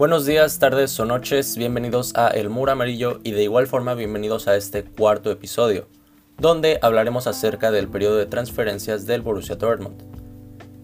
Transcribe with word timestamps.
Buenos 0.00 0.24
días, 0.24 0.58
tardes 0.58 0.98
o 0.98 1.04
noches, 1.04 1.58
bienvenidos 1.58 2.14
a 2.16 2.28
El 2.28 2.48
Muro 2.48 2.72
Amarillo 2.72 3.20
y 3.22 3.32
de 3.32 3.42
igual 3.42 3.66
forma 3.66 3.92
bienvenidos 3.92 4.48
a 4.48 4.56
este 4.56 4.82
cuarto 4.82 5.30
episodio, 5.30 5.88
donde 6.38 6.78
hablaremos 6.80 7.26
acerca 7.26 7.70
del 7.70 7.86
periodo 7.86 8.16
de 8.16 8.24
transferencias 8.24 9.04
del 9.04 9.20
Borussia 9.20 9.56
Dortmund. 9.56 10.02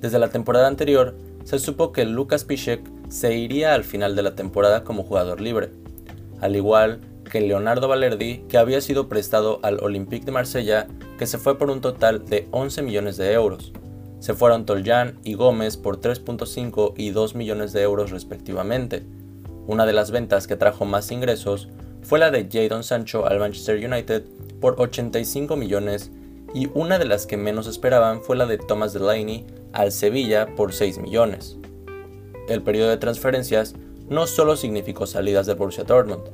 Desde 0.02 0.18
la 0.18 0.28
temporada 0.28 0.68
anterior, 0.68 1.16
se 1.44 1.58
supo 1.58 1.92
que 1.92 2.04
Lucas 2.04 2.44
Piszek 2.44 2.82
se 3.08 3.34
iría 3.34 3.72
al 3.72 3.84
final 3.84 4.16
de 4.16 4.22
la 4.22 4.34
temporada 4.34 4.84
como 4.84 5.02
jugador 5.02 5.40
libre, 5.40 5.70
al 6.42 6.54
igual 6.54 7.00
que 7.32 7.40
Leonardo 7.40 7.88
Valerdi, 7.88 8.44
que 8.50 8.58
había 8.58 8.82
sido 8.82 9.08
prestado 9.08 9.60
al 9.62 9.82
Olympique 9.82 10.26
de 10.26 10.32
Marsella, 10.32 10.88
que 11.18 11.26
se 11.26 11.38
fue 11.38 11.56
por 11.56 11.70
un 11.70 11.80
total 11.80 12.26
de 12.26 12.48
11 12.50 12.82
millones 12.82 13.16
de 13.16 13.32
euros. 13.32 13.72
Se 14.26 14.34
fueron 14.34 14.66
Toljan 14.66 15.20
y 15.22 15.34
Gómez 15.34 15.76
por 15.76 16.00
3.5 16.00 16.94
y 16.96 17.10
2 17.10 17.36
millones 17.36 17.72
de 17.72 17.82
euros 17.82 18.10
respectivamente. 18.10 19.04
Una 19.68 19.86
de 19.86 19.92
las 19.92 20.10
ventas 20.10 20.48
que 20.48 20.56
trajo 20.56 20.84
más 20.84 21.12
ingresos 21.12 21.68
fue 22.02 22.18
la 22.18 22.32
de 22.32 22.48
Jadon 22.50 22.82
Sancho 22.82 23.28
al 23.28 23.38
Manchester 23.38 23.76
United 23.76 24.24
por 24.60 24.80
85 24.80 25.54
millones 25.54 26.10
y 26.52 26.68
una 26.74 26.98
de 26.98 27.04
las 27.04 27.24
que 27.24 27.36
menos 27.36 27.68
esperaban 27.68 28.20
fue 28.20 28.34
la 28.34 28.46
de 28.46 28.58
Thomas 28.58 28.92
Delaney 28.92 29.46
al 29.72 29.92
Sevilla 29.92 30.56
por 30.56 30.72
6 30.72 30.98
millones. 30.98 31.56
El 32.48 32.62
periodo 32.62 32.90
de 32.90 32.96
transferencias 32.96 33.76
no 34.08 34.26
solo 34.26 34.56
significó 34.56 35.06
salidas 35.06 35.46
del 35.46 35.54
Borussia 35.54 35.84
Dortmund, 35.84 36.24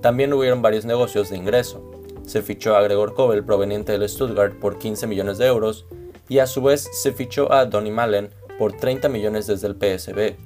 también 0.00 0.32
hubieron 0.32 0.62
varios 0.62 0.86
negocios 0.86 1.28
de 1.28 1.36
ingreso. 1.36 1.84
Se 2.24 2.40
fichó 2.40 2.76
a 2.76 2.82
Gregor 2.82 3.12
Kobel 3.12 3.44
proveniente 3.44 3.92
del 3.92 4.08
Stuttgart 4.08 4.58
por 4.58 4.78
15 4.78 5.06
millones 5.06 5.36
de 5.36 5.48
euros 5.48 5.84
y 6.32 6.38
a 6.38 6.46
su 6.46 6.62
vez 6.62 6.88
se 6.94 7.12
fichó 7.12 7.52
a 7.52 7.66
Donny 7.66 7.90
Malen 7.90 8.30
por 8.58 8.72
30 8.74 9.10
millones 9.10 9.46
desde 9.46 9.66
el 9.66 9.74
PSB, 9.74 10.38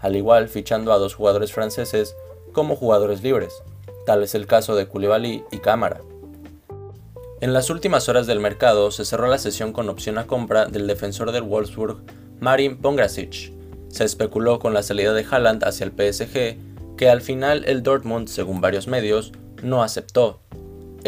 al 0.00 0.16
igual 0.16 0.48
fichando 0.48 0.92
a 0.92 0.98
dos 0.98 1.14
jugadores 1.14 1.52
franceses 1.52 2.16
como 2.52 2.74
jugadores 2.74 3.22
libres, 3.22 3.62
tal 4.04 4.24
es 4.24 4.34
el 4.34 4.48
caso 4.48 4.74
de 4.74 4.88
Koulibaly 4.88 5.44
y 5.52 5.58
Cámara. 5.58 6.00
En 7.40 7.52
las 7.52 7.70
últimas 7.70 8.08
horas 8.08 8.26
del 8.26 8.40
mercado 8.40 8.90
se 8.90 9.04
cerró 9.04 9.28
la 9.28 9.38
sesión 9.38 9.72
con 9.72 9.88
opción 9.88 10.18
a 10.18 10.26
compra 10.26 10.66
del 10.66 10.88
defensor 10.88 11.30
del 11.30 11.44
Wolfsburg, 11.44 11.98
Marin 12.40 12.76
Pongracic. 12.76 13.52
Se 13.90 14.02
especuló 14.02 14.58
con 14.58 14.74
la 14.74 14.82
salida 14.82 15.12
de 15.12 15.24
Haaland 15.24 15.62
hacia 15.62 15.84
el 15.84 15.92
PSG, 15.92 16.96
que 16.96 17.08
al 17.08 17.20
final 17.20 17.62
el 17.66 17.84
Dortmund, 17.84 18.26
según 18.26 18.60
varios 18.60 18.88
medios, 18.88 19.30
no 19.62 19.84
aceptó, 19.84 20.40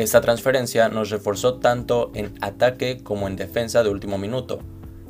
esta 0.02 0.20
transferencia 0.20 0.88
nos 0.88 1.10
reforzó 1.10 1.54
tanto 1.58 2.10
en 2.14 2.34
ataque 2.40 3.02
como 3.02 3.26
en 3.26 3.36
defensa 3.36 3.82
de 3.82 3.90
último 3.90 4.18
minuto. 4.18 4.60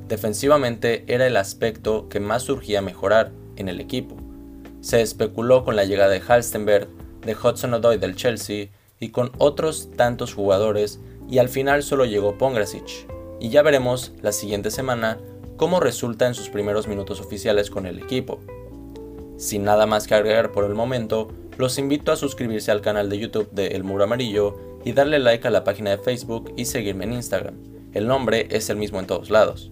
Defensivamente 0.09 1.05
era 1.07 1.27
el 1.27 1.37
aspecto 1.37 2.09
que 2.09 2.19
más 2.19 2.43
surgía 2.43 2.83
mejorar 2.83 3.31
en 3.57 3.69
el 3.69 3.81
equipo. 3.81 4.17
Se 4.81 5.03
especuló 5.03 5.65
con 5.65 5.77
la 5.77 5.85
llegada 5.85 6.11
de 6.11 6.21
Halstenberg, 6.21 6.89
de 7.21 7.35
Hudson 7.37 7.75
Odoi 7.75 7.99
del 7.99 8.17
Chelsea 8.17 8.69
y 8.99 9.11
con 9.11 9.31
otros 9.39 9.91
tantos 9.97 10.35
jugadores 10.35 10.99
y 11.29 11.39
al 11.39 11.49
final 11.49 11.83
solo 11.83 12.07
llegó 12.07 12.39
Pongracic. 12.39 13.07
Y 13.39 13.51
ya 13.51 13.63
veremos 13.63 14.13
la 14.23 14.33
siguiente 14.33 14.71
semana 14.71 15.19
cómo 15.57 15.79
resulta 15.79 16.27
en 16.27 16.35
sus 16.35 16.49
primeros 16.49 16.89
minutos 16.89 17.21
oficiales 17.21 17.71
con 17.71 17.87
el 17.87 17.99
equipo. 17.99 18.41
Sin 19.37 19.63
nada 19.65 19.87
más 19.87 20.07
que 20.07 20.15
agregar 20.15 20.53
por 20.53 20.65
el 20.65 20.75
momento, 20.75 21.29
los 21.57 21.79
invito 21.79 22.13
a 22.13 22.17
suscribirse 22.17 22.71
al 22.71 22.81
canal 22.81 23.09
de 23.09 23.19
YouTube 23.19 23.51
de 23.53 23.69
El 23.69 23.85
Muro 23.85 24.05
Amarillo 24.05 24.70
y 24.85 24.93
darle 24.93 25.19
like 25.19 25.47
a 25.47 25.51
la 25.51 25.65
página 25.65 25.91
de 25.91 25.99
Facebook 25.99 26.53
y 26.57 26.65
seguirme 26.65 27.05
en 27.05 27.15
Instagram. 27.15 27.55
El 27.93 28.07
nombre 28.07 28.47
es 28.51 28.71
el 28.71 28.77
mismo 28.77 29.01
en 29.01 29.07
todos 29.07 29.31
lados. 29.31 29.71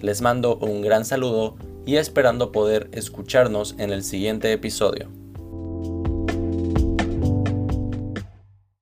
Les 0.00 0.22
mando 0.22 0.56
un 0.56 0.82
gran 0.82 1.04
saludo 1.04 1.56
y 1.84 1.96
esperando 1.96 2.52
poder 2.52 2.88
escucharnos 2.92 3.74
en 3.78 3.90
el 3.90 4.02
siguiente 4.02 4.52
episodio. 4.52 5.08